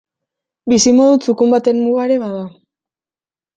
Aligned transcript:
Bizimodu 0.73 1.19
txukun 1.27 1.53
baten 1.57 1.79
muga 1.85 2.09
ere 2.11 2.19
bada. 2.25 2.43